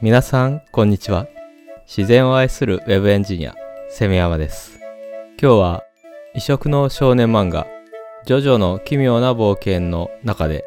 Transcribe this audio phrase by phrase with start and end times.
[0.00, 1.26] 皆さん、こんにちは。
[1.86, 3.54] 自然を愛するウェブエンジニア、
[3.88, 4.80] セミヤマです。
[5.40, 5.82] 今日は、
[6.34, 7.66] 異色の少年漫画、
[8.24, 10.64] ジョジョの奇妙な冒険の中で、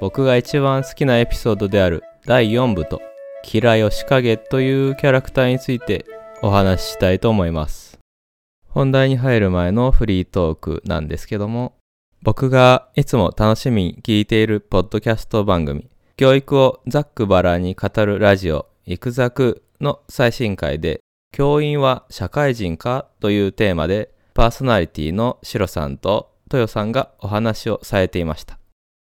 [0.00, 3.00] 僕が一番好きなエピソードである第4部と、
[3.42, 6.04] キラヨシカゲというキャラクターについて
[6.42, 7.98] お話ししたいと思います。
[8.68, 11.76] 本題に入る前のフリートークなんですけども、
[12.22, 15.88] 僕がいつも楽しみに聞いているポッドキャスト番組、
[16.18, 21.00] 教育をざっくばらんに語るラジオ、いくざくの最新回で、
[21.30, 28.58] 教員は社会人かというテーマで、パーソナリティのシロさんとトヨさんがお話をされていました。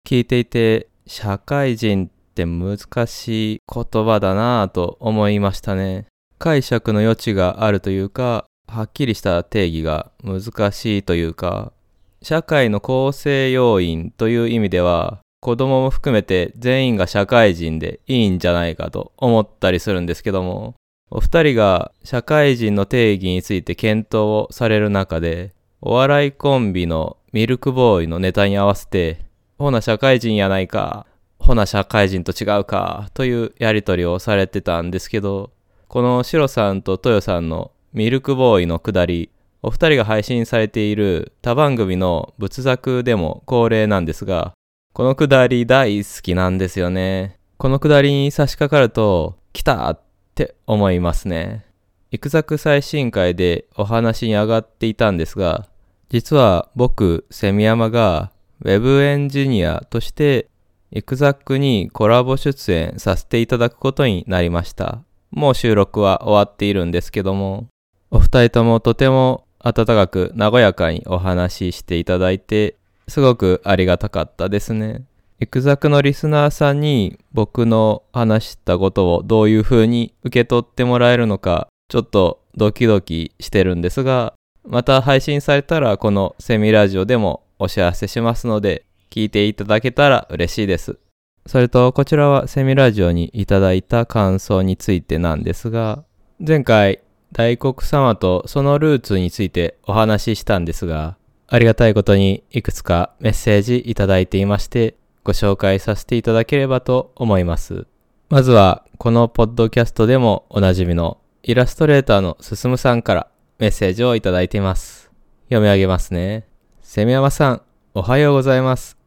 [0.07, 6.05] 聞いていて、社会人って難しい言葉だなぁと思いましたね。
[6.39, 11.73] 解釈の余地があるというか、はっきりした定義が難しいというか、
[12.21, 20.75] 社会の構成要因という意味では、子供も含めて全員が社会人でいいんじゃないかと思ったりするんですけども、
[21.11, 29.21] お二人が社会人の定義について検討をされる中で、お笑いコンビのミルクボーイのネタに合わせて、
[29.59, 31.07] ほな社会人やないか、
[31.39, 35.51] ほな社会人と違うか、というやりとりをされてたんですけど、
[35.87, 39.31] このシロさんとトヨさんのミルクボーイのくだり、
[39.63, 44.53] お二人が配信されている他番組の仏作でも恒例なんですが、
[44.99, 47.39] このくだり大好きなんですよね。
[47.57, 50.01] このくだりに差し掛かると、来たっ
[50.35, 51.65] て思いますね。
[52.11, 55.69] イクザク最新回でお話に上がっていたんですが、
[56.09, 58.33] 実は僕、セミヤマが
[58.65, 60.49] Web エンジニアとして
[60.91, 65.05] イクザックにコラボ出演させていただくことになりました。
[65.31, 67.69] もう収録は終わっているんですけども、
[68.11, 72.78] お二人ともとても温かく和やかにお話ししていただいて、
[73.09, 75.03] すごくありがたかったですね。
[75.41, 84.35] イクザクのリスナーさんに僕の話したことをどういう風に受け取ってもらえるのか、ちょっとドキドキしてるんですが、
[84.65, 90.99] また配信されたらこのセミラジオでもお知らせしますので、聞いていただけたら嬉しいです。
[91.47, 96.05] それと、こちらはセミラジオにいただいた感想についてなんですが、
[96.45, 97.01] 前回、
[97.33, 101.18] 大黒様とそのルーツについてお話ししたんですが、
[101.51, 107.87] ありがたいことにいくつかメッセージいただいていまして、ご紹介させていただければと思います。
[108.29, 113.29] まずは、このポッドキャストでもおなじみのイラストレーターのすすむさんから
[113.59, 115.11] メッセージをいただいています。
[115.45, 116.47] 読み上げますね。
[116.83, 117.63] セミヤマさん、
[117.95, 118.99] おはようございます。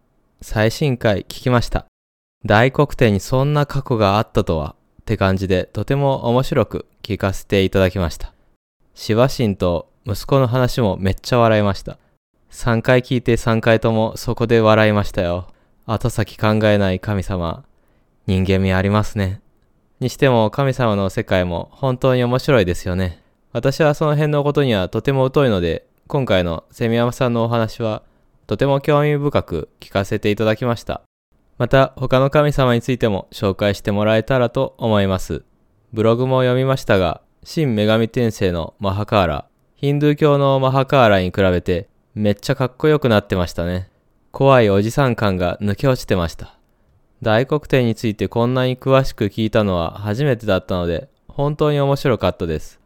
[0.41, 1.85] 最新回聞きました。
[2.43, 8.33] 大黒天にそんな過去があったとはって感じでとても面白く聞かせていただきました。
[8.95, 11.99] シワシンと息子の話もめっちゃ笑いました。
[12.51, 15.47] 3回聞いて3回ともそこで笑いましたよ。
[15.85, 17.63] 後先考えない神様。
[18.27, 19.41] 人間味ありますね。
[20.01, 23.23] にしても神様の世界も本当に面白いですよね。
[23.53, 28.03] 私はその辺のことにはとても疎いので、今回のセミヤマさんのお話は
[28.47, 31.01] とても興味深く聞かせていただきました。
[31.57, 35.45] また他の神様についても紹介してもらえたらと思います。
[35.93, 39.45] ブログも読みましたが、新女神転生のマハカーラ、
[39.75, 43.89] ヒンドゥー教のマハカーラに比べてめっちゃかっこよくなってましたね。
[44.31, 46.57] 怖いおじさん感が抜け落ちてました。
[47.21, 52.79] 大黒天についてこんなに詳しく聞いたのは初めてだったので、本当に面白かったです。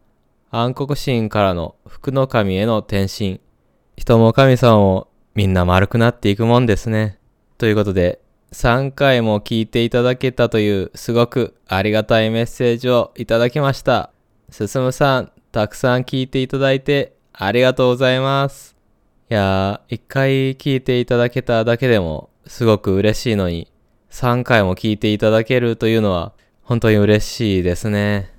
[0.51, 3.41] 暗黒神からの福の神への転身。
[3.97, 7.17] 人も神様もみんな丸くなっていくもんですね。
[7.57, 8.19] ということで、
[8.51, 14.11] 3回も聞いていただけたというすごくありがたいメッセージをいただきました。
[14.49, 18.74] すすむさん、たくさん聞いていただいてありがとうございます。
[19.27, 23.71] いやー、1回聞いていただけただけでもすごく嬉しいのに、
[24.11, 28.31] 3回も聞いていただけるというのは本当に嬉しいですね。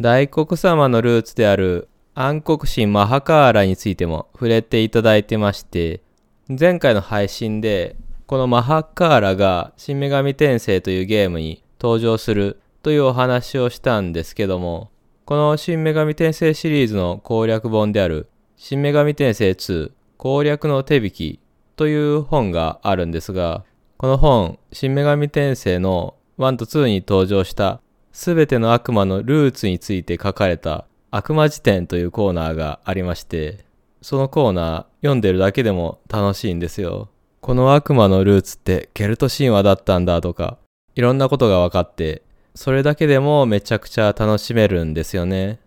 [0.00, 6.00] 大黒様のルーツである暗黒神マハカーラについても触れていただいてまして、
[6.48, 7.94] 前回の配信で
[8.26, 14.90] このマハカーラが新女神転生というゲームに登場するというお話をしたんですけども、
[15.26, 19.92] この新女神転生シリーズの攻略本である新女神転生2
[20.24, 21.40] 攻略の手引き
[21.76, 23.62] という本があるんですが、
[23.98, 33.66] この本、新女神転生の1と2に登場したすべての悪魔のルーツについて書かれた悪魔辞典というコーナーがありまして、
[34.00, 37.10] そのコーナー読んでるだけでも楽しいんですよ。
[37.42, 40.56] この悪魔のルーツってケルト神話だったんだとか、
[40.94, 42.22] いろんなことが分かって、
[42.54, 45.58] それだけでもめちゃくちゃ楽しめるんですよね。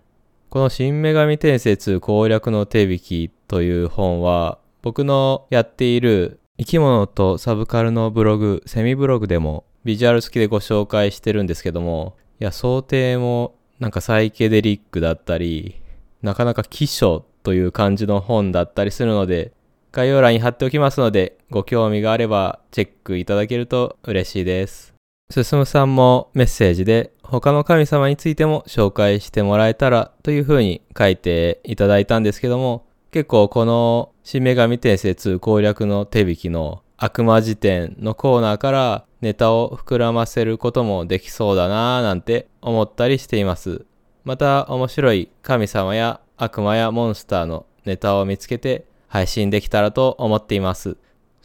[0.50, 15.82] この新女神転生2攻略の手引きという本は、僕のやっている生き物とサブカルのブログ、セミブログでもビジュアル付きでご紹介してるんですけども、いや、想定もなんかサイケデリックだったり、
[16.22, 19.52] なかなか希少という感じの本だったりするので、
[19.92, 24.97] 概要欄に貼っておきますので、ご興味があればチェックいただけると嬉しいです。
[25.30, 43.86] 進さんもメッセージで他の神様についても紹介してもらえたらというふうに書いていただいたんですけども、結構この新女神転生2攻略の手引きの悪魔辞典のコーナーからネタを膨らませることもできそうだなぁなんて思ったりしています。
[44.24, 50.96] また面白い神様や悪魔やモンスターのネタを見つけて配信できたらと思っています。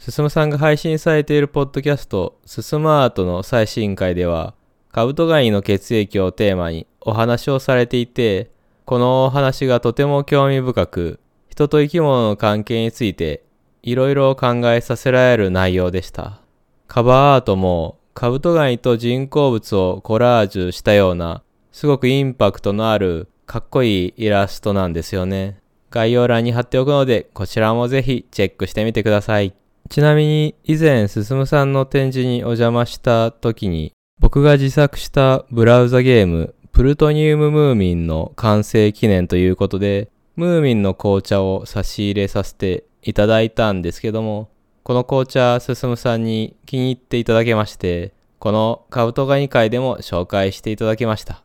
[0.09, 4.53] 進さんが配信されているポッドキャスト、進むアートの最新回では、
[4.91, 8.51] カブトガニの血液をテーマにお話をされていて、
[8.83, 13.45] このお話がとても興味深く、人と生き物の関係について
[13.81, 16.41] いろいろ考えさせられる内容でした。
[16.87, 25.59] カバーアートもカブトガニと人工物をコラージュしたようなすごくインパクトのあるかっこいいイラストなんですよね。
[25.91, 29.53] 概要欄に貼っておくのでこちらもぜひチェックしてみてください。
[29.89, 44.49] ちなみに以前進さんの展示にお邪魔した時に僕が自作したブラウザゲームプルトニウムムーミンの完成記念ということでムーミンの紅茶を差し入れさせていただいたんですけども、
[44.83, 51.43] この紅茶進さんに気に入っていただけまして、このカブトガニ会でも紹介していただきました。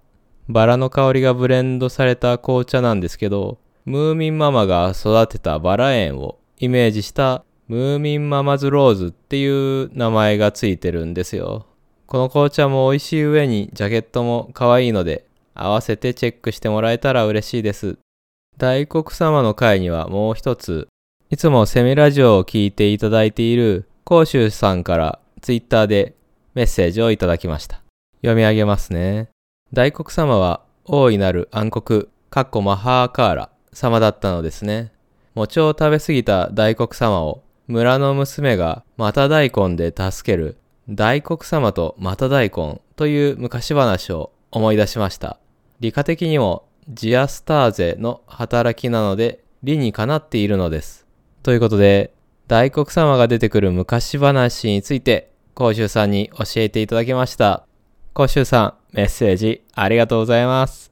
[0.49, 11.67] バラの香りがブレンドされた紅茶なんですけど、ムーミンママが育てたバラ園をイメージしたムーミンママズローズっていう名前がついてるんですよ。
[12.07, 17.99] この紅茶も美味しい上にジャケットも可愛いので、合わせてチェックしてもらえたら嬉しいです。
[18.57, 20.89] 大黒様の会にはもう一つ、
[21.29, 26.15] いつもセミラジオを聞いていただいている甲州さんからツイッターで
[26.55, 27.83] メッセージをいただきました。
[28.23, 29.29] 読み上げますね。
[29.75, 34.91] 大黒様は大いなる暗黒、かっこマハーカーラ様だったのですね。
[35.35, 40.57] 餅を食べ過ぎた大黒様を村の娘がまた大根で助ける
[40.89, 45.39] 大黒様とまた大根という昔話を思い出しました。
[45.79, 51.07] 理科的にもジアスターゼの働きなので理にかなっているのです。
[51.43, 52.15] ということで、
[52.47, 57.67] 大黒様が出てくる昔話について、甲州さんに教えていただきました。
[58.15, 58.63] 甲州さ
[58.93, 60.91] ん、メッセージありがとうございます。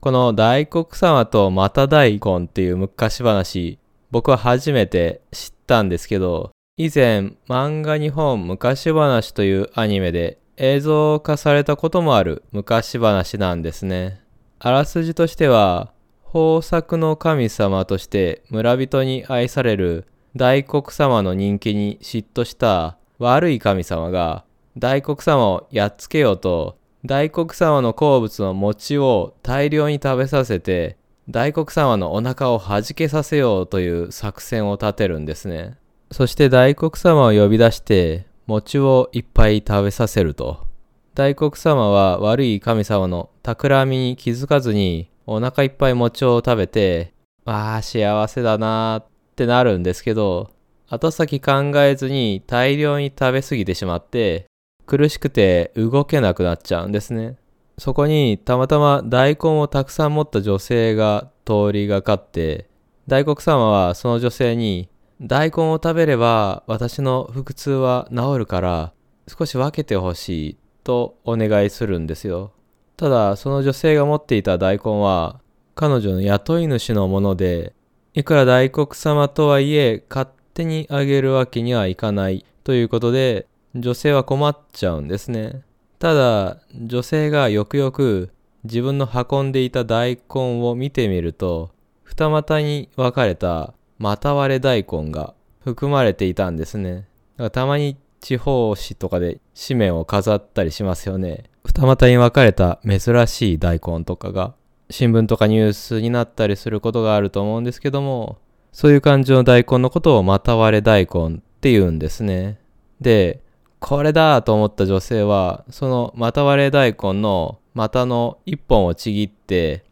[0.00, 3.78] この大黒様とまた大根っていう昔話、
[4.10, 14.22] 僕は初めて知ったんですけど、以前漫画日本昔話というアニメで映像化されたこともある昔話なんですね。
[14.58, 15.92] あらすじとしては、
[16.34, 20.06] 豊作の神様として村人に愛される
[20.36, 24.44] 大黒様の人気に嫉妬した悪い神様が
[24.76, 26.76] 大黒様をやっつけようと
[27.06, 30.97] 大黒様の好物の餅を大量に食べさせて
[31.30, 35.76] 大黒様のお腹を弾けさせようという作戦を立てるんですね。
[36.10, 40.66] そして大黒様を呼び出して餅をいっぱい食べさせると。
[41.14, 47.12] 大黒様は悪い神様の企みに気づかずにお腹いっぱい餅を食べて、
[47.44, 50.50] ああ、幸せだなーってなるんですけど、
[50.88, 54.46] 後先考えずに大量に食べ過ぎてしまって、
[54.86, 57.36] 苦しくて動けなくなっちゃうんですね。
[57.78, 62.68] そこにたまたま大根をたくさん持った女性が通りがかって、
[63.06, 64.88] 大黒様はその女性に、
[65.20, 68.92] 大根を食べれば私の腹痛は治るから
[69.26, 72.52] 少し分けてほしいとお願いするんですよ。
[72.96, 75.40] ただ、その女性が持っていた大根は、
[75.76, 77.74] 彼女の雇い主のもので、
[78.12, 85.62] いくら大黒様とはいえ、勝手にあげるわけにはいかないということで、女性は困っちゃうんですね。
[85.98, 88.30] ただ、女性がよくよく
[88.64, 91.70] 自分の運んでいた大根を見てみると、
[92.04, 96.94] 二股に分かれた股割れ大根が含まれていたんですね。
[96.94, 97.06] だか
[97.44, 101.44] らたまに地方紙とかで紙面を飾ったりしますよね。
[101.64, 104.54] 二股に分かれた珍しい大根とかが
[104.90, 108.38] 新聞とかニュースになったりすることがあると思うんですけども、
[108.72, 112.58] そういう感じの大根のことを股割れ大根って言うんですね。
[113.00, 113.42] で、
[113.80, 119.84] これだと思った女性は、その股割れ大根の股の一本をちぎって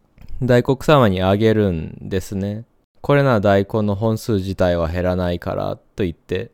[0.42, 2.64] 大黒様にあげるんですね。
[3.00, 6.50] これなら大根の本数自体は減らないからと言って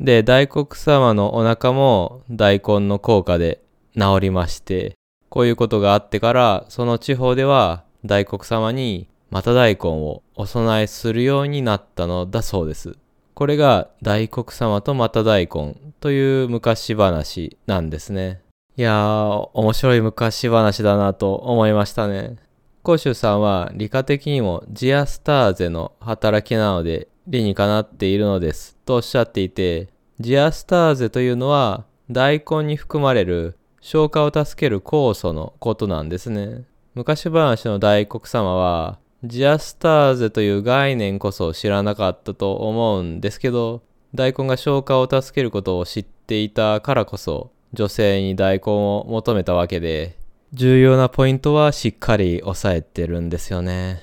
[0.00, 3.62] で、大黒様のお腹も大根の効果で
[3.96, 4.94] 治りまして、
[5.30, 12.96] こういうことがあってから、その地方では大黒様にまた大根をお供えするようになったのだそうです。
[13.36, 18.40] これが大黒様とまた大根という昔話なんですね。
[18.78, 22.36] いやー、面白い昔話だなと思いましたね。
[22.82, 29.88] 甲州さんは理科的にもジアスターゼの働きなので理にかなっているのですとおっしゃっていて、
[30.18, 36.64] ジアスターゼというのは大根に含まれる消化を助ける酵素のことなんですね。
[36.94, 43.82] 昔話の大黒様はジアスターゼという概念こそ知らなかったと思うんですけど、
[44.14, 50.16] 大根が消化を助けることを知っていたからこそ女性に大根を求めたわけで、
[50.52, 54.02] 重要なポイントはしっかり押さえてるんですよね。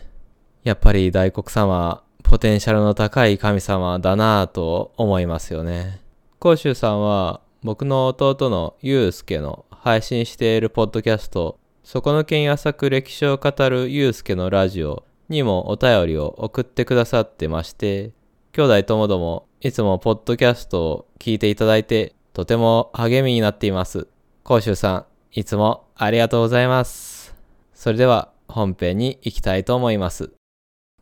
[0.63, 6.01] やっぱり大黒様、ポテンシャルの高い神様だなぁと思いますよね。
[6.39, 15.03] 甲州さんは僕の弟のゆうすけの配信しているポッドキャスト、そこの県浅く歴史を語るゆうすけのラジオ
[15.33, 18.11] にもお便りを送ってくださってまして、
[18.53, 24.07] 兄弟ともどもいつもポッドキャストを聞いていただいてとても励みになっています。
[24.43, 27.35] 甲州さん、いつもありがとうございます。
[27.73, 30.31] それでは本編に行きたいと思います。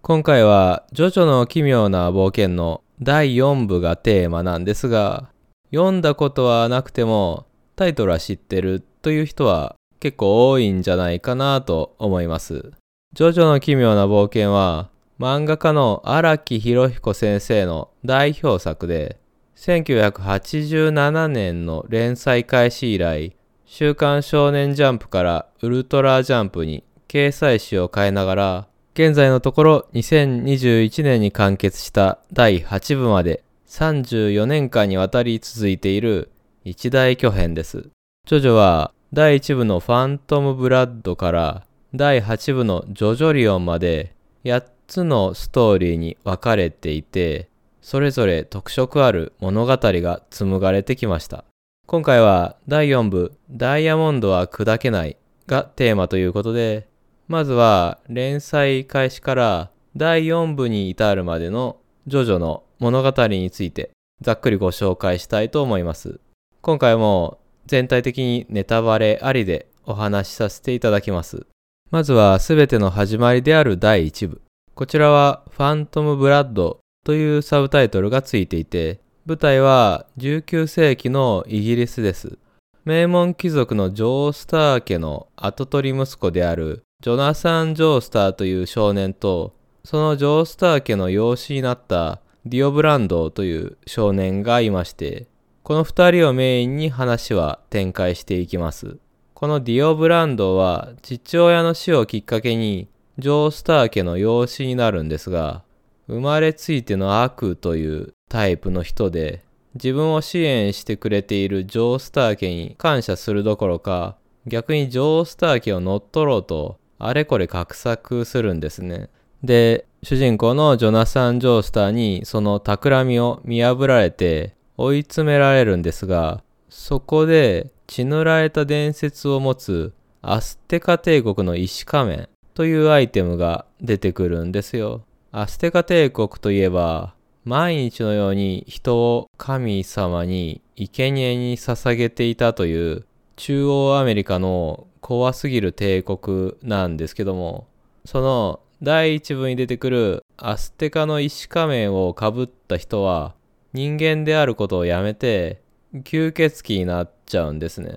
[0.01, 5.29] 今回は、ジョジョの奇妙な冒険の第4部がテーマなんですが、
[5.71, 7.45] 読んだことはなくても
[7.75, 12.71] タイトルは知ってるという人は結構多いんじゃないかなと思います。
[13.13, 14.89] ジョジョの奇妙な冒険は
[15.19, 19.17] 漫画家の荒木博彦先生の代表作で
[19.57, 36.31] 1987年の連載開始以来週刊少年ジャンプからウルトラジャンプに掲載誌を変えながら、現在のところ2021年に完結した第8部まで34年間にわたり続いている
[36.63, 37.89] 一大巨編です。
[38.25, 44.13] ジョジョは第1部のファントムブラッドから第8部のジョジョリオンまで
[44.45, 47.49] 8つのストーリーに分かれていて、
[47.81, 51.43] それぞれ特色ある物語が紡がれてきました。
[51.87, 55.17] 今回は第4部ダイヤモンドは砕けない
[55.47, 56.87] がテーマということで、
[57.27, 66.21] まずは連載開始から第4部に至るまでのジョジョの物語についてざっくりご紹介したいと思います。
[66.61, 71.45] 今回も全体的にネタバレありでお話しさせていただきます。
[71.91, 74.41] まずは全ての始まりである第1部。
[74.75, 82.37] こちらはファントムブラッドというサブタイトルがついていて、舞台は19世紀のイギリスです。
[82.85, 95.27] 名門貴族のジョースター家の跡取り息子であるジョナサン・ジョースターという少年と、そのジョースター家の養子になったディオ・ブランドという少年がいまして、
[95.61, 98.97] この二人をメインに話は展開していきます。
[99.41, 105.63] このディオ・ブランドは父親の死をきっかけにジョースター家の養子になるんですが、
[106.05, 109.41] 生まれついての悪というタイプの人で、
[109.73, 119.09] 自分を支援してくれているジョースター家に感謝するどころか、逆にジョースター家を乗っ取ろうと、あれこれ画策するんですね。
[119.41, 135.03] で、主人公のジョナサン・ジョースターにその企みを見破られて追い詰められるんですが、そこで血塗られた伝説を持つアステカ帝国の石仮面というアイテムが出てくるんですよ。
[135.33, 137.13] アステカ帝国といえば、
[137.43, 147.67] 毎日のように人を神様に生贄に捧げていたという中央アメリカの怖すぎる帝国なんですけども、
[148.05, 153.35] その第一部に出てくるアステカの石仮面をかぶった人は
[153.73, 155.59] 人間であることをやめて
[155.93, 157.93] 吸血鬼になっちゃうんですね。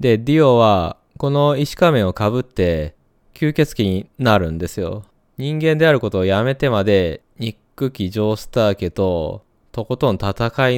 [0.00, 2.94] で、ディオはこの石仮面をかぶって
[3.34, 5.04] 吸血鬼になるんですよ。
[5.38, 10.30] 人間であることをやめてまで、ニック機ジョースター家と、とことん戦い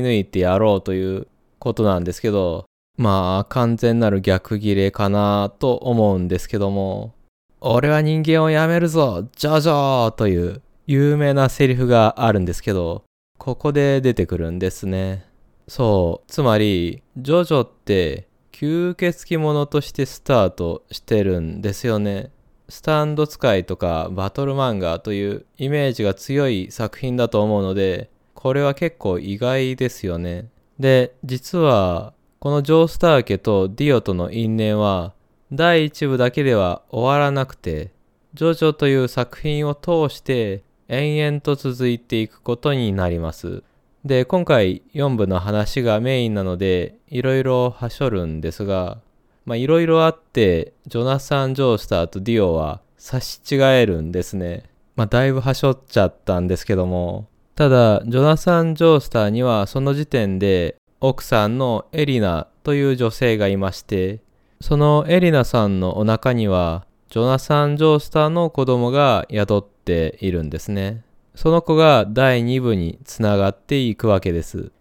[0.02, 1.26] 抜いてやろうという
[1.58, 2.66] ことなんですけど、
[2.98, 7.14] まあ、完全なる逆ギレかなと思うんですけども、
[7.62, 13.04] 俺は人間をやめるぞジョジョーという有名なセリフがあるんですけど、
[13.38, 15.24] ここで出てくるんですね。
[15.70, 22.32] そう、つまり、ジョジョって吸血鬼者としてスタートしてるんですよね。
[22.68, 30.48] スタンド使いとかバトル漫画というイメージが強い作品だと思うので、これは結構意外ですよね。
[30.80, 35.14] で、実は、このジョースター家とディオとの因縁は、
[35.52, 37.92] 第1部だけでは終わらなくて、
[38.34, 43.62] ジョジョという作品を通して延々と続いていくことになります。
[44.04, 48.98] で、今回4部の話がメインなので、いろいろはしょるんですが、
[49.44, 54.64] まあいろいろあって、ジョナサン・ジョースターとディオは差し違えるんですね。
[54.96, 57.26] まあだいぶはしょっちゃったんですけども、
[57.56, 64.20] ただ、ジョナサン・ジョースターにはその時点で奥さんのエリナという女性がいまして、
[64.62, 71.02] そのエリナさんのお腹には、ジョナサン・ジョースターの子供が宿っているんですね。
[71.34, 74.72] その子が第2部につながっていくわけです。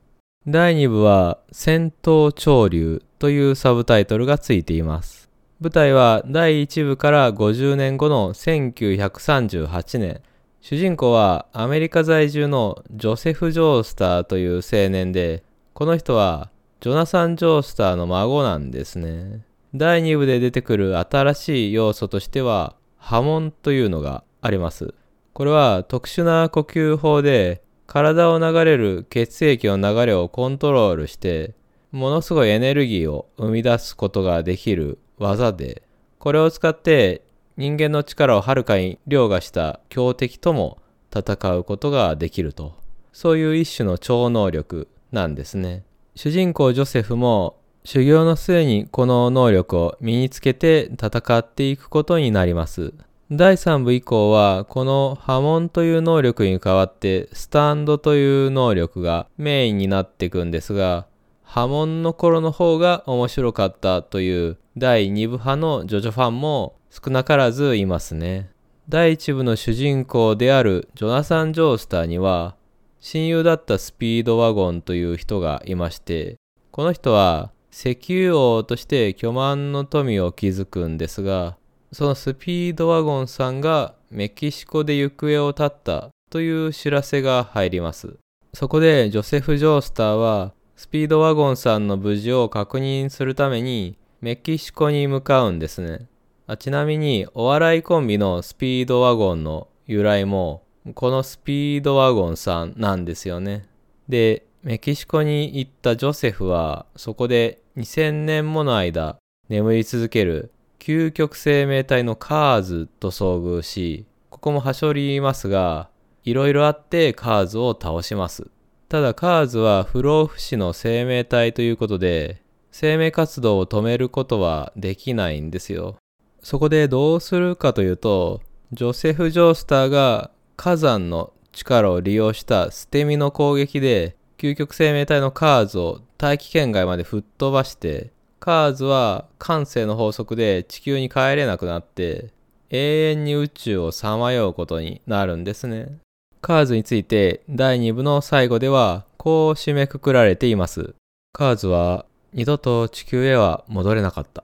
[0.47, 5.29] 第2部は戦闘潮流というサブタイトルがついています。
[5.59, 10.21] 舞台は第1部から50年後の1938年。
[10.61, 19.45] 主人公はアメリカ在住のジョセフ・ジョースターという青年で、この人はジョナサン・ジョースターの孫なんですね。
[19.75, 24.93] 第2部で出てくる新しい要素としては波紋というのがあります。
[25.33, 31.55] これは特殊な呼吸法で体を流れる血液の流れをコントロールして
[31.91, 35.81] ものすごいエネルギーを生み出すことができる技で
[36.19, 37.23] これを使って
[37.57, 40.77] 人間の力をはるかに凌駕した強敵とも
[41.11, 42.75] 戦うことができると
[43.11, 45.83] そういう一種の超能力なんですね
[46.15, 52.93] 主人公ジョセフも修行の末にこの能力を身につけて戦っていくことになります。
[53.31, 61.05] 第3部以降はこの波紋という能力に代わってスタンドという能力がメインになっていくんですが
[61.43, 68.49] 波紋の頃の方が面白かったという第2部派のジョジョファンも少なからずいますね。
[68.87, 72.55] 第1部の主人公であるジョナサン・ジョースターには
[72.99, 76.37] 親友だったスピードワゴンという人がいまして
[76.71, 81.58] この人は石油王として巨万の富を築くんですが、
[81.91, 88.17] そのスピードワゴンさんがメキシコで行方を絶ったという知らせが入ります。
[88.53, 96.07] そこでジョセフ・ジョースターはスピードワゴンさんの無事を確認するためにメキシコに向かうんですね。
[96.47, 103.67] あちなみにお笑いコンビのスピードワゴンの由来もこのスピードワゴンさんなんですよね。
[104.07, 109.17] で、メキシコに行ったジョセフはそこで2000年もの間
[109.47, 115.89] 眠り続ける究極生命体のカーズと遭遇し、ここもはしょりますが、
[116.23, 118.49] いろいろあってカーズを倒します。
[118.87, 125.97] ただカーズは不老不死の生命体ということで、生命活動を止めることはできないんですよ。
[126.41, 142.31] そこでどうするかというと、ジョセフ・ジョースターが火山の力を利用した捨て身の攻撃で究極生命体のカーズを大気圏外まで吹っ飛ばして、カーズは感性の法則で地球に帰れなくなって、
[142.69, 145.97] 永遠に宇宙をさまようことになるんですね。
[146.41, 150.95] カーズについて第2部の最後ではこう締めくくられています。
[151.33, 154.43] カーズは二度と地球へは戻れなかった。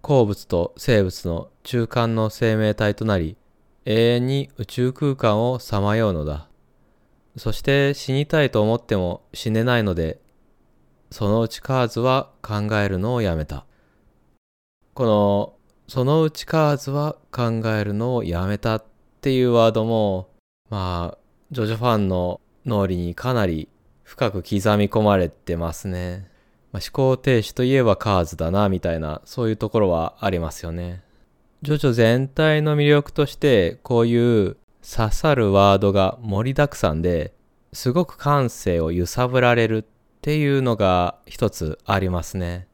[0.00, 3.36] 鉱物と生物の中間の生命体となり、
[3.84, 6.48] 永遠に宇宙空間をさまようのだ。
[7.36, 10.18] そして死にたいと思っても死ねないので、
[11.10, 13.64] そのうちカーズは考えるのをやめた。
[14.94, 15.54] この、
[15.86, 18.84] そのうちカーズは考えるのをやめたっ
[19.20, 20.28] ていうワードも、
[20.68, 21.18] まあ、
[21.50, 23.68] ジョジョファンの脳裏にかなり
[24.02, 26.28] 深く刻み込まれてますね。
[26.72, 31.02] まあ、思考停止といえばカーズだな、みたいな、そういうところはありますよね。
[31.62, 37.32] ジョジョ全体の魅力として、こういう刺さるワードが盛りだくさんで
[37.72, 39.84] すごく感性を揺さぶられる
[40.18, 42.66] っていうのが一つありますね。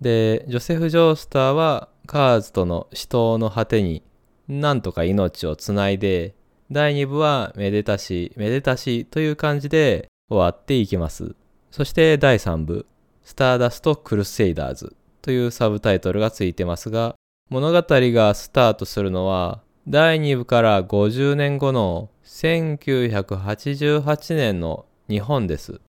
[0.00, 4.02] で、ジョセフ・ジョースターはカーズとの死闘の果てに
[4.48, 6.34] なんとか命をつないで
[6.70, 11.34] 第2部はめでたしめでたしという感じで終わっていきます。
[11.70, 12.86] そして第3部
[13.22, 17.14] スターダスト・クルセイダーズというサブタイトルがついてますが
[17.48, 25.80] 物語がスタートするのは第2部から50年後の1988年の日本です。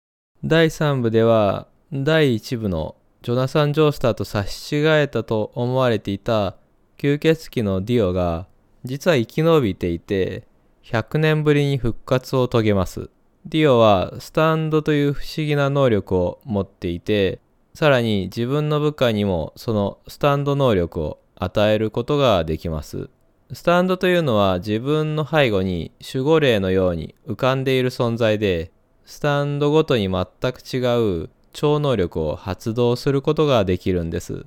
[0.45, 6.57] 第3部では第1部のジョナサン・ジョースターと差し違えたと思われていた
[6.97, 8.47] 吸血鬼のディオが
[8.83, 10.43] 実は生き延びていて
[10.83, 13.09] 100年ぶりに復活を遂げます。
[13.45, 17.39] ディオはスタンドという不思議な能力を持っていて
[17.73, 23.09] さらに自分の部下にもそのスタンド能力を与えることができます。
[23.53, 28.73] スタンドというのは自分の背後に守護霊のように浮かんでいる存在で、
[29.05, 34.45] スタンドごとに全く違う超能力を発動することができるんです。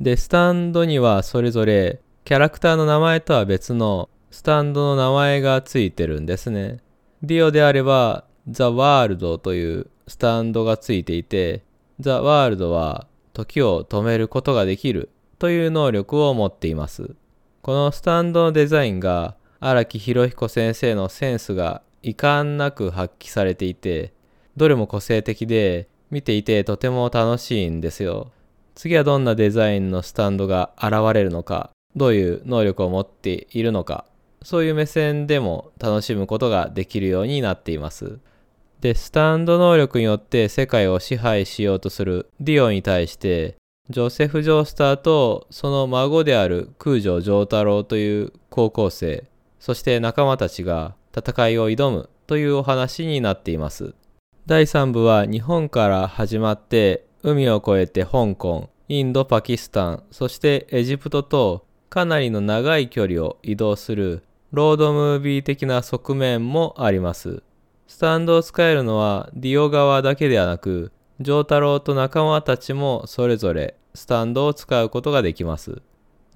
[0.00, 6.80] で、スタンドにはそれぞれキャラクターの名前とは別のスタンドの名前がついてるんですね。
[7.22, 11.62] ディオであれば、ザ・ワールドというスタンドがついていて、
[12.00, 17.14] ザ・ワールドは時を止めることができるという能力を持っています。
[17.62, 24.12] このスタンドのデザインが荒木博彦先生のセンスが遺憾なく発揮されていて、
[24.56, 28.30] どれも個性的で見ていてとても楽しいんですよ。
[28.74, 34.04] 次はどんなデザインのスタンドが現れるのか、どういう能力を持っているのか、
[34.42, 38.18] そういう目線でも楽しむことができるようになっています。
[38.80, 43.56] で、スタンド能力によって世界を支配しようとするディオに対して、
[43.88, 49.24] ジョセフ・ジョースターとその孫である空城城太郎という高校生、
[49.58, 53.94] そして仲間たちが戦いを挑むというお話になっています。
[54.46, 67.42] 第3部は日本から始まって海を越えて香港、インド、パキスタン、そしてエジプトとかなりの長い距離を移動するロードムービー的な側面もあります。
[67.86, 75.80] スタンドを使えるのはディオ側だけではなく、ジョータロウと仲間たちもそれぞれスタンドを使うことができます。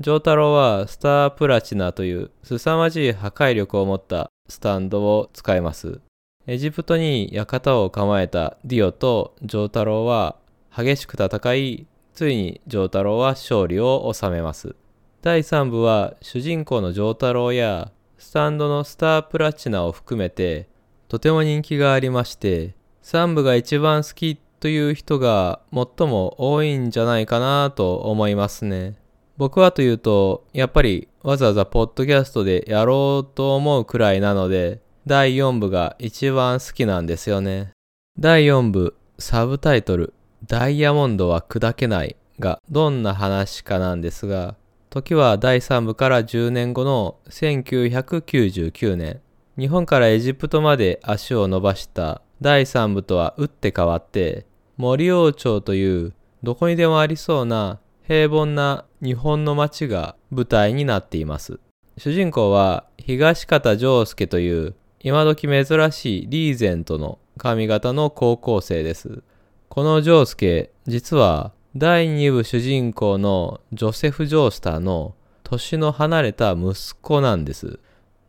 [0.00, 6.00] ジョータロウはスタープラチナという凄まじい破壊力を持ったスタンドを使います。
[6.46, 10.37] エジプトに館を構えたディオとジョータロウは
[10.74, 14.74] 激しく戦い、ついに丈太郎は勝利を収めます。
[15.22, 20.68] 第3部は主人公の丈太郎やスタンドのスタープラチナを含めて
[21.08, 28.96] とても人気がありまして、3部が一番好きという人が最も多いんじゃないかなと思いますね。
[29.38, 37.72] 僕はというと、やっぱりわざわざポッドキャストでやろうと思うくらいなので、第4部が一番好きなんですよね。
[38.18, 40.14] 第4部、サブタイトル、
[40.46, 44.56] ダイヤモンドは砕けないがどんな話かなんですが、
[44.88, 49.20] 時は第3部から10年後の1999年、
[49.58, 54.46] 日本からエジプトまで足を伸ばした第3部とは打って変わって、
[54.78, 61.61] 森王朝というどこにでもありそうな平凡な日本の街が舞台になっています。
[61.96, 69.22] 主人公は東方丈介という今時珍しいリーゼントの髪型の高校生です。
[69.68, 77.78] このジョースケ、実は第2部主人公のジョセフ・ジョースターの年の離れた息子なんです。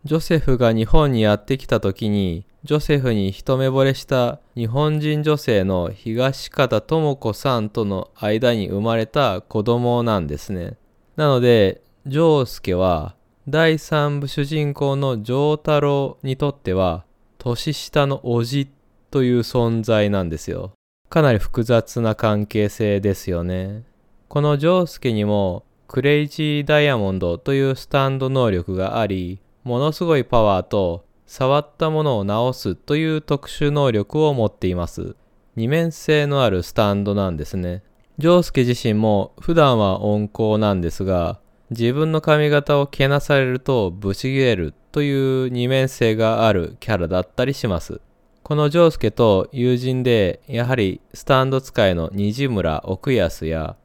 [0.05, 10.77] ジョセフが日本にやってきた時に、ジョセフに一目惚れした日本人女性の東方智子さんとの間に生まれた子供なんですね。
[11.15, 13.15] なので、ジョースケは
[13.47, 17.03] 第3部主人公の丈太郎にとっては
[17.37, 18.67] 年下の叔父
[19.11, 20.71] という存在なんですよ。
[21.09, 23.83] かなり複雑な関係性ですよね。
[24.27, 35.15] このジョースケにもクレイジーダイヤモンドというスタンド能力があり、ものすごいパワーと触ったものを直すという特殊能力を持っています。
[35.55, 37.83] 二面性のあるスタンドなんですね。
[38.17, 48.01] ジョースケ自身も普段は温厚なんですが、自分の髪型をけなされるとブチギレるという二面性があるキャラだったりします。
[48.41, 53.75] このジョースケと友人で、やはりスタンド使いの虹村奥安や、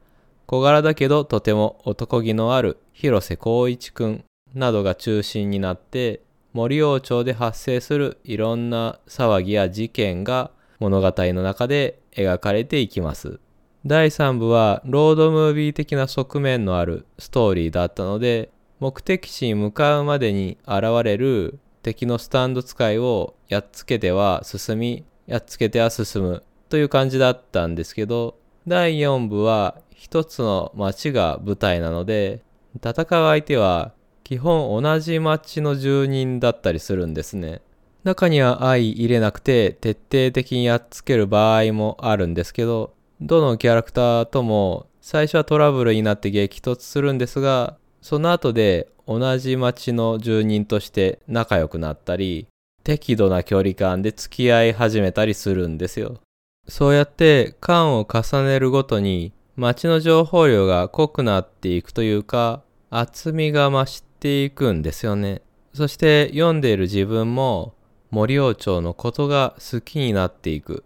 [0.47, 6.21] 小柄だけどとても男気のある広瀬光一くんなどが中心になって、
[6.53, 13.39] 森王朝で発生するいろんな騒ぎや事件が物語の中で描かれていきます。
[13.85, 28.37] 第3部はロードムービー的な側面のあるストーリーだったので、目的地に向かうまでに現れる敵のスタンド使いをやっつけては進み、やっつけては進むという感じだったんですけど、
[28.67, 32.41] 第4部は一つの町が舞台なので、
[32.75, 33.93] 戦う相手は
[34.25, 37.61] 基本同じ町の住人だったりするんですね。
[38.03, 52.47] 中には相入れなくて徹底的にやっつける場合もあるんですけど、どのキャラクターとも最初はトラブルになって激突するんですが、その後で同じ町の住人として仲良くなったり、
[52.83, 56.19] 適度な距離感で付き合い始めたりするんですよ。
[56.67, 65.41] そうやって間を重ねるごとに街の情報量が濃くなっていくというか、厚みが増していくんですよね。
[65.73, 67.73] そして読んでいる自分も
[68.11, 70.83] 森王朝のことが好きになっていく。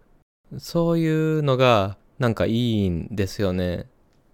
[0.58, 3.86] そういうのがなんかいいんですよね。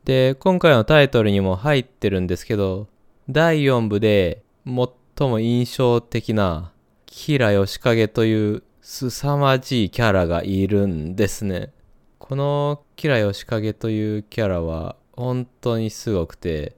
[0.05, 2.89] で、今回のタイトルにも入ってるんですけど、
[3.29, 6.73] 第4部で最も印象的な
[7.07, 11.73] キラヨシカゲという凄まじいキャラがいるんですね。
[12.19, 16.76] このキラヨシカゲというキャラは本当にすごくて、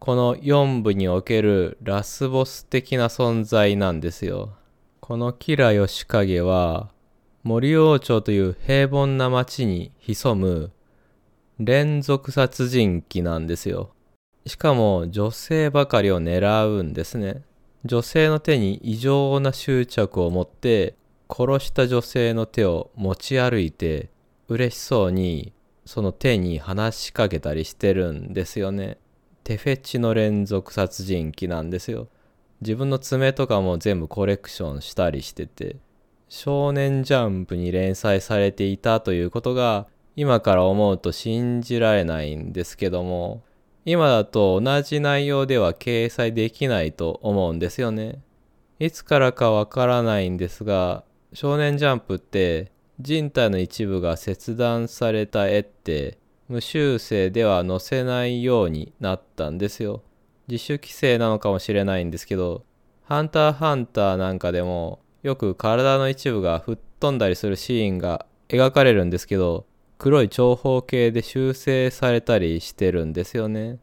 [0.00, 4.54] この4部におけるラスボス的な存在なんですよ。
[5.00, 6.88] このキラヨシカゲは
[7.42, 10.72] 森王朝という平凡な町に潜む
[11.58, 13.90] 連続殺人鬼なんですよ。
[14.46, 17.42] しかも女性ばかりを狙うんですね。
[17.84, 20.94] 女性の手に異常な執着を持って
[21.28, 24.08] 殺した女性の手を持ち歩いて
[24.48, 25.52] 嬉しそうに
[25.84, 28.96] その手に話しかけたりしてるんですよね。
[29.50, 32.06] 手フェチの連続殺人鬼なんですよ。
[32.60, 35.74] 自分の爪とかも全部コレクションしたりしてて、
[36.28, 43.42] 少年ジャンプに連載されていたということが今から思うと信じられないんですけども、
[43.84, 48.22] 今だと同じ内容では掲載できないと思うんですよね。
[48.78, 56.18] いつからかわからないんですが、少年ジャンプって人体の一部が切断された絵って
[56.50, 60.02] 無修正では載せないようになったんですよ。
[60.48, 62.64] 自主規制なのかもしれないんですけど、
[63.04, 69.64] ハンターハンターなんかでもよく体の一部が吹っ飛んだりするシーンが描かれるんですけど、
[69.96, 73.78] 黒い長方形で修正されたりしてるんですよね。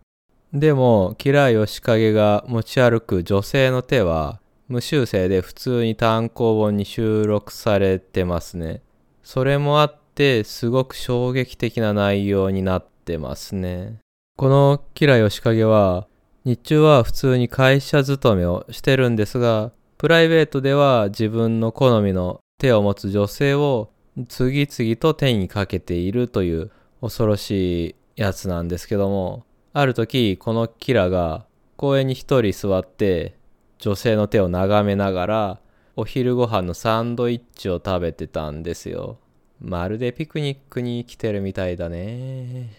[0.52, 8.82] でも、キラヨシカゲが持ち歩く女性の手は、無修正で普通に単行本に収録されてますね。
[9.24, 14.00] それもあって、すごく衝撃的な内容になってますね。
[14.36, 16.08] このキラヨシカゲは、
[16.44, 23.92] 日中は普通に会社勤めをしてるんですが、プライベートでは自分の好みの手を持つ女性を
[24.28, 33.36] 次々と手にかけているという恐ろしいやつなんですけども、ある時このキラが公園に一人座って
[33.78, 35.60] 女性の手を眺めながら
[35.96, 39.20] お昼ご飯のサンドイッチを食べてたんですよ。
[39.62, 42.70] まるでピクニックに来てるみたいだね。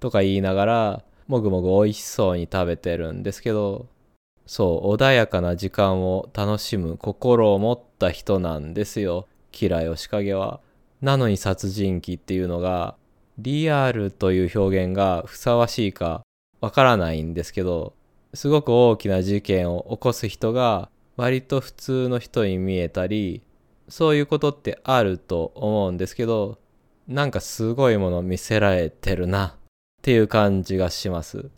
[0.00, 3.86] とか言いながらもぐもぐ美味しそうに食べてるんですけど、
[4.46, 9.26] そう、穏やかな時間を楽しむ心を持った人なんですよ。
[9.52, 10.60] キラヨシカゲは。
[11.00, 12.96] なのに殺人鬼っていうのが、
[13.38, 16.22] リアルという表現がふさわしいか
[16.60, 17.94] わからないんですけど、
[18.34, 23.42] すごく大きな事件を起こす人が割と普通の人に見えたり、
[23.88, 26.58] そういうことってあると思うんですけど、
[27.06, 29.52] なんかすごいもの見せられてるなっ
[30.02, 31.50] ていう感じがします。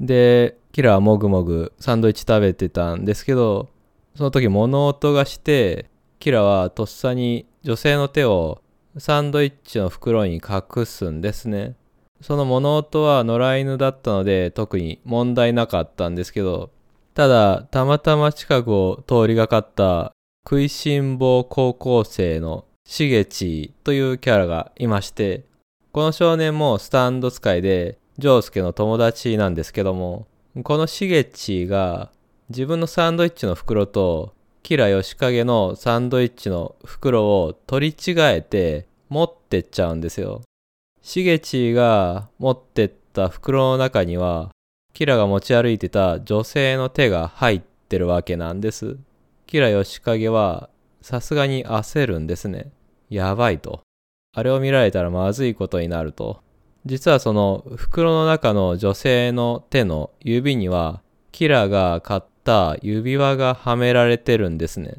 [0.00, 3.68] で、キラはもぐもぐサンドイッチ食べてたんですけど、
[4.14, 8.62] その時物音がして、キラはとっさに女性の手を
[8.96, 11.74] サンドイッチの袋に隠すんですね。
[12.20, 16.70] その物音は野良犬だったので特に問題なかったんですけど、
[17.14, 20.12] ただたまたま近くを通りがかった
[20.50, 25.44] 食いしん坊高校生のしげちというキャラがいまして、
[25.92, 30.26] この少年もスタンド使いでジョースケの友達なんですけども、
[30.62, 32.10] このしげちが
[32.48, 34.32] 自分のサンドイッチの袋と
[34.62, 40.40] キラヨシカゲのサンドイッチの袋を取り違えて持ってっちゃうんですよ。
[41.02, 44.48] しげちが持ってった袋の中には
[44.94, 48.96] キラが持ち歩いてた女性の手が入ってるわけなんです。
[49.48, 50.68] キラヨシカゲは
[51.00, 52.70] さすがに焦るんですね。
[53.08, 53.80] やばいと。
[54.36, 56.42] あれを見られたらまずいことになると。
[56.84, 61.00] 実はその袋の中の女性の手の指には
[61.32, 64.96] キラが買った指輪がはめられてるんですね。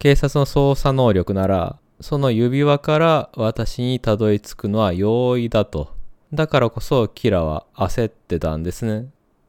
[0.00, 5.94] 警察の捜査能力ならその指輪から私にたどり着くのは容易だと。
[6.32, 9.06] だからこそキラは焦ってたんですね。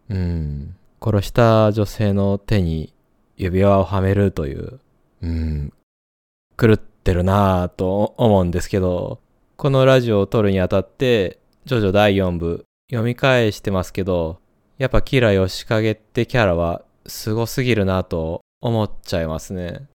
[0.10, 0.76] うん。
[1.02, 2.94] 殺した女性の手に
[3.38, 4.80] 指輪をはめるという、
[5.22, 5.74] うん。
[6.58, 9.20] 狂ってるなぁと思うんですけど、
[9.58, 14.40] このラジオを撮るにあたってジョジョ第4部読み返してますけど、
[14.78, 19.88] やっぱキラヨシカゲってキャラはすごすぎるなと思っちゃいますね。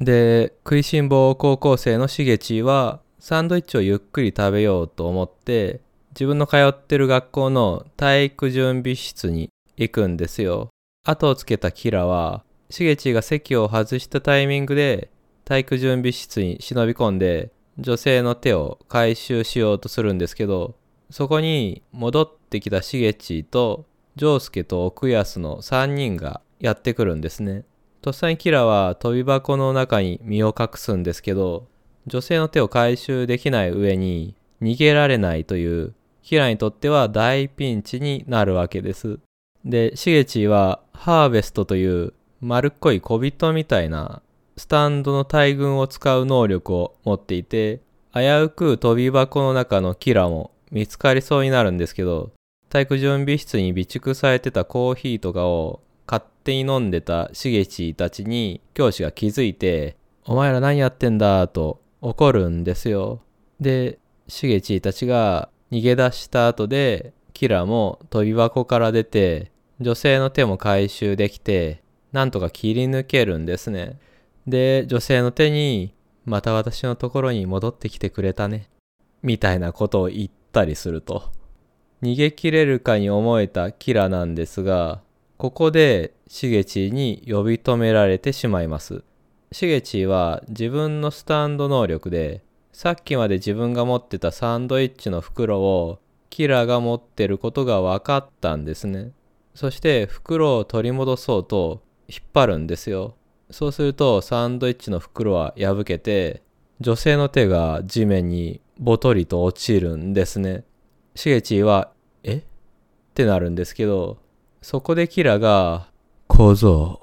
[0.00, 5.80] で、食いしん坊高校生のしげちはサンドイッチをゆっくり食べようと思って
[6.14, 10.70] 自分の通ってる学校の体育準備室に行くんですよ。
[11.04, 15.10] 後をつけたキラはしげちが席を外したタイミングで
[15.44, 20.74] 体育準備室に忍び込んで女性の手を回収しようとするんですけど
[21.10, 23.84] そこに戻ってきたしげちと
[24.16, 27.64] ジョースケと奥安の3人がやってくるんですね。
[28.00, 31.68] とっさにキラは飛び箱の中に身を隠すんですけど、
[32.06, 39.18] 女性の手を回収できない上に逃げられないというキラにとっては大ピンチになるわけです。
[39.64, 42.12] で、しげちはハーベストという
[42.44, 44.20] 丸っこい小人みたいな
[44.56, 47.80] スタンドの大群を使う能力を持っていて、
[48.12, 52.32] 危うく飛び箱の中のキラも見つかりそうになるんですけど、
[52.68, 63.20] 体育準備室に備蓄されてたコーヒーとかを勝手に飲んでたしげちたちに教師が気づいて、お前ら何やってんだと怒るんですよ。
[63.60, 71.81] で、しげちたちが逃げ出した後で、キラも飛び箱から出て、女性の手も回収できて、
[72.12, 73.98] なんとか切り抜けるんですね。
[74.46, 75.94] で、女性の手に、
[76.24, 78.68] また私のところに戻ってきてくれたね。
[79.22, 81.30] みたいなことを言ったりすると。
[82.02, 85.00] 逃げ切れるかに思えたキラなんですが、
[85.38, 89.04] ここでシゲチに呼び止められてしまいます。
[89.52, 99.12] シゲチは自分のスタンド能力で、さっきまで自分が持ってたサンドイッチの袋をキラが持ってることが分かったんですね。
[99.54, 103.14] そして袋を取り戻そうと引っ張るんですよ。
[103.50, 106.42] そうするとサンドイッチの袋は破けて
[106.80, 110.64] 女性の手が地面にボトリと落ちるんですね。
[111.14, 111.92] シゲチは、
[112.24, 112.36] え？
[112.36, 112.42] っ
[113.14, 114.18] てなるんですけど、
[114.62, 115.88] そこでキラが、
[116.26, 116.98] 小僧、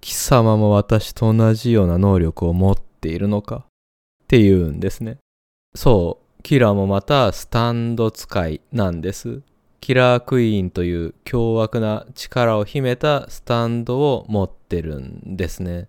[0.00, 3.64] 貴様も私と同じような能力を持っているのか？
[3.64, 5.16] って言うんですね。
[5.74, 9.40] そう、キラもまたスタンド使いなんです。
[9.82, 15.88] キラークイーンという凶悪な力を秘めたスタンドを持ってるんですね。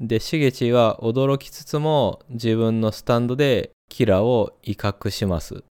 [0.00, 5.64] で、しげちは驚きつつも自分のスタンドでキラを威嚇します。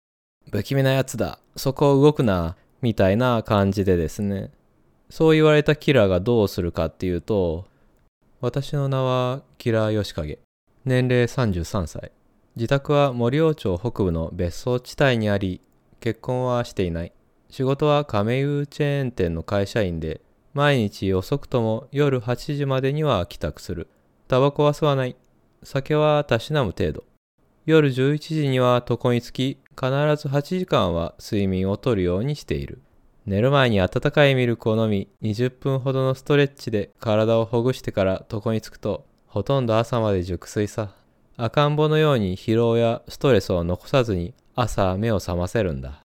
[0.51, 1.39] 不気味なやつだ。
[1.55, 2.57] そこを動くな。
[2.83, 4.51] みたいな感じでですね。
[5.09, 7.67] そう言われたキラがどうするかっていうと、
[8.41, 10.41] 私の名はキラー吉影。
[10.85, 12.11] 年齢33歳。
[12.57, 15.61] 自宅は森王町北部の別荘地帯にあり、
[16.01, 17.13] 結婚はしていない。
[17.51, 20.21] 仕事は亀湯チェーン店の会社員で、
[20.55, 23.89] 毎日遅くとも夜8時までには帰宅する。
[24.29, 25.17] タバコは吸わない。
[25.65, 27.05] 酒はたしなむ程度。
[27.67, 32.81] 夜11時には床につき、必ず8時間は睡眠をとるようにしている。
[33.27, 40.95] 寝る前に温かいミルクを飲み、20分ほどのストレッチで体をほぐしてから床につくと、ほとんど朝まで熟睡さ。
[41.37, 46.01] 赤ん坊のように疲労やストレスを残さずに朝目を覚ませるんだ。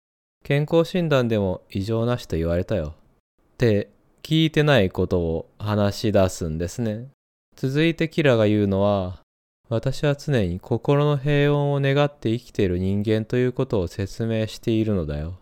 [0.47, 2.93] 健康診断でも異常なしと言われたよ。
[3.55, 3.89] って
[4.23, 7.09] 聞いてないことを話し出すんですね。
[7.57, 9.21] 続いてキラが言うのは、
[9.71, 15.39] 私は常に心の平穏を願って生きている人間ということを説明しているのだよ。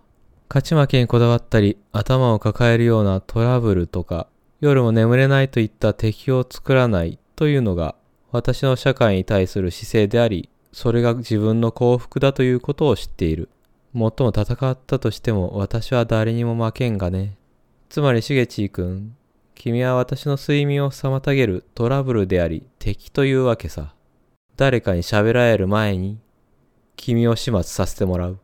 [0.48, 4.28] 勝ち負けにこだわったり、頭を抱えるようなトラブルとか、
[4.60, 7.96] 夜も眠れないといった敵を作らないというのが
[8.30, 13.48] 私の社会に対する姿勢であり、それが自分の幸福だということを知っている。
[13.92, 17.36] もっとも戦ったとしても私は誰にも負けんがね。
[17.90, 19.16] つまりしげちーくん、
[19.54, 23.94] 君は私の睡眠を妨げるトラブルであり敵というわけさ。
[24.56, 26.18] 誰かに喋られる前に
[26.96, 28.32] 君を始末させてもらう。
[28.32, 28.36] っ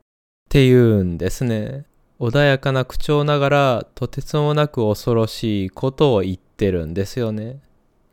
[0.50, 1.86] ていうんですね。
[2.20, 7.60] 穏やかな口調ながらとてつもなく恐ろしいことを言ってるんですよね。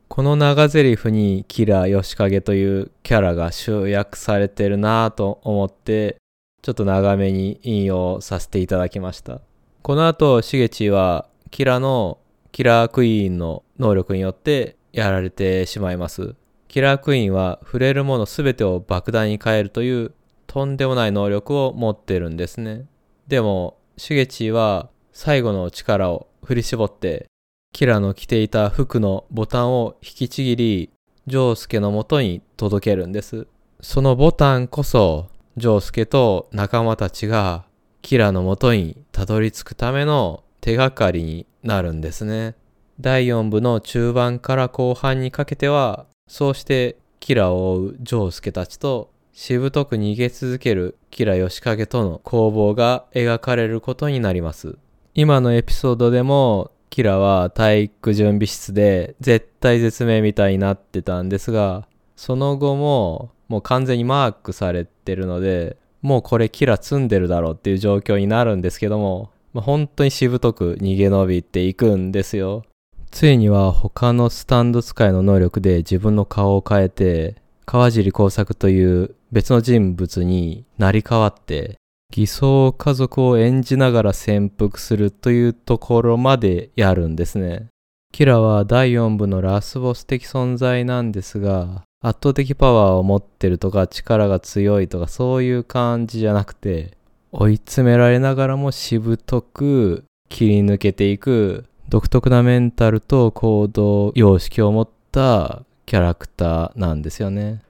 [0.07, 6.17] この長台詞にキラー吉影というキャラが集約されてるなぁと思って
[6.65, 9.39] ちょっと長めに引用させていただきました。
[9.84, 12.17] この後、しげちはキラの
[12.51, 16.34] キラークイーンの能力によってやられてしまいます。
[16.67, 20.13] キラークイーンは触れるもの全てを爆弾に変えるという
[20.47, 22.88] とんでもない能力を持ってるんですね。
[23.28, 27.28] でも、しげちは最後の力を振り絞って
[27.73, 30.89] キラの着ていた服のボタンを引きちぎり、
[31.28, 33.45] ジョースケのもとに届けるんです。
[33.82, 37.63] そのボタンこそジョースケと仲間たちが
[38.01, 42.55] キラのもとにたどり着くための手がかりになるんですね。
[42.99, 54.77] 第4部の中盤から後半にかけては、そうしてキラを追うジョースケたちとしぶとく逃げ続けるキラヨシカゲとの攻防が描かれることになります。
[55.13, 61.87] 今のエピソードでもキラは体育準備室で絶対絶命みたいになってたんですが、
[62.17, 72.63] その後ももう完全にマークされてるので、もうこれキラ積んでるだろうっていう状況になるんですけども、まあ、本当にしぶとく逃げ延びていくんですよ。
[73.10, 81.77] ついには他のスタンド使いの能力で自分の顔を変えて、川尻工作という別の人物になり変わって、
[82.12, 87.67] 偽装家族を演じながら潜伏するというところまでやるんですね。
[88.12, 96.97] キラは第4部のラスボス的存在なんですが、圧倒的パワーを持ってるとか力が強いとかそういう感じじゃなくて
[97.32, 107.61] 追い詰められながらもしぶとく切り抜けていく独特なメンタルと行動様式を持ったキャラクターなんですよね。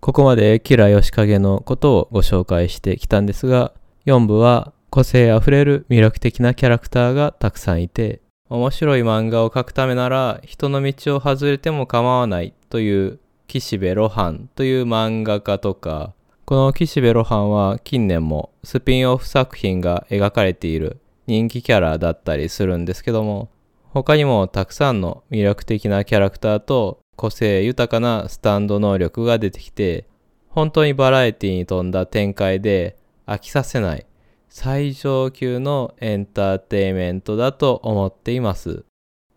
[0.00, 3.74] ここまでキラヨシカゲのことをご紹介してきたんですが
[4.06, 13.20] 4部は個性あふれる魅力的なキャラクターがたくさんいて面白い漫画を描くためなら人の道を外れても構わないという
[13.58, 23.50] 岸辺露伴という漫画家とか、この岸辺露伴は近年もスピンオフ作品が描かれている人気キャラだったりするんですけども、
[23.88, 30.06] 他にもたくさんの魅力的なキャラクターと個性豊かなスタンド能力が出てきて、
[30.48, 32.96] 本当にバラエティに富んだ展開で
[33.26, 34.06] 飽きさせない
[34.48, 38.84] 最上級のエンターテイメントだと思っています。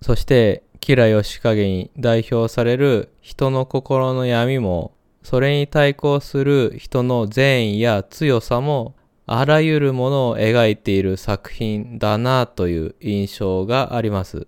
[0.03, 8.93] そして、キラヨシカゲに代表される人の心の闇も、それに対抗する人の善意や強さも、
[9.25, 14.45] あらゆるものを描いている作品だなという印象があります。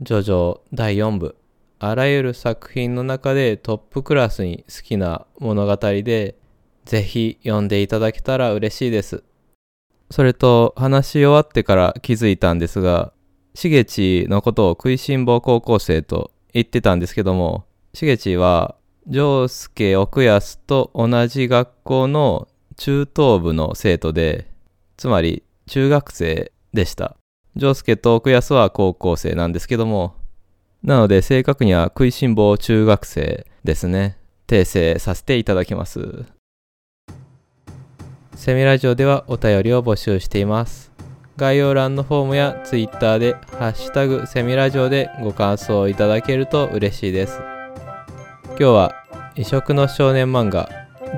[0.00, 1.36] ジョジョ第4部。
[1.78, 6.34] あらゆる作品の中でトップクラスに好きな物語で、
[6.86, 9.22] ぜひ読んでいただけたら嬉しいです。
[10.10, 13.12] それと話し終わってから気づいたんですが、
[13.54, 18.76] しげちのことを食いしん坊高校生と言ってたんですけども、しげちは、
[19.08, 24.46] ジョースケ奥安と同じ学校の中等部の生徒で、
[24.96, 27.16] つまり中学生でした。
[27.56, 30.14] ジョースケと奥安は高校生なんですけども、
[30.82, 34.16] なので正確には食いしん坊中学生ですね。
[34.46, 36.24] 訂正させていただきます。
[38.34, 40.90] セミラジオではお便りを募集しています。
[41.36, 47.40] 概要欄のフォームや Twitter でハッシュタグセミラジオでご感想をいただけると嬉しいです。
[48.48, 48.92] 今日は
[49.34, 50.68] 異色の少年漫画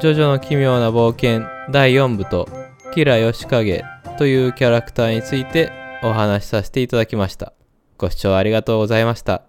[0.01, 2.49] ジョジョの奇妙な冒険第4部と
[2.95, 3.85] キラヨシカゲ
[4.19, 7.53] というキャラクターについてお話しさせていただきました。
[7.99, 9.43] ご視聴ありがとうございました。